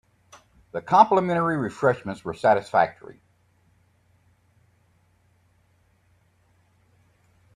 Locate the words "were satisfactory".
2.25-3.21